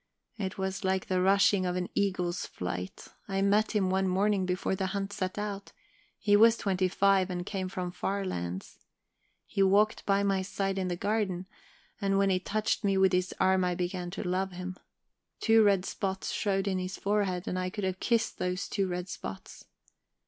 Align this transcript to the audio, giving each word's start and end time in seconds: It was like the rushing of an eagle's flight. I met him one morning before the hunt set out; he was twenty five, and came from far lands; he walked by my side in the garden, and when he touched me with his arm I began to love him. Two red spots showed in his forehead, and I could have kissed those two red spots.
It 0.39 0.57
was 0.57 0.83
like 0.83 1.05
the 1.05 1.21
rushing 1.21 1.63
of 1.63 1.75
an 1.75 1.87
eagle's 1.93 2.47
flight. 2.47 3.09
I 3.27 3.43
met 3.43 3.75
him 3.75 3.91
one 3.91 4.07
morning 4.07 4.47
before 4.47 4.73
the 4.75 4.87
hunt 4.97 5.13
set 5.13 5.37
out; 5.37 5.73
he 6.17 6.35
was 6.35 6.57
twenty 6.57 6.87
five, 6.87 7.29
and 7.29 7.45
came 7.45 7.69
from 7.69 7.91
far 7.91 8.25
lands; 8.25 8.79
he 9.45 9.61
walked 9.61 10.03
by 10.07 10.23
my 10.23 10.41
side 10.41 10.79
in 10.79 10.87
the 10.87 10.95
garden, 10.95 11.45
and 12.01 12.17
when 12.17 12.31
he 12.31 12.39
touched 12.39 12.83
me 12.83 12.97
with 12.97 13.13
his 13.13 13.31
arm 13.39 13.63
I 13.63 13.75
began 13.75 14.09
to 14.09 14.23
love 14.27 14.53
him. 14.53 14.75
Two 15.39 15.61
red 15.61 15.85
spots 15.85 16.31
showed 16.31 16.67
in 16.67 16.79
his 16.79 16.97
forehead, 16.97 17.47
and 17.47 17.59
I 17.59 17.69
could 17.69 17.83
have 17.83 17.99
kissed 17.99 18.39
those 18.39 18.67
two 18.67 18.87
red 18.87 19.07
spots. 19.07 19.65